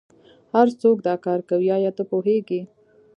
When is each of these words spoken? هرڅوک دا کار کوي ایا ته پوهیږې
هرڅوک 0.55 0.97
دا 1.07 1.15
کار 1.25 1.39
کوي 1.49 1.69
ایا 1.75 1.91
ته 1.97 2.03
پوهیږې 2.11 2.61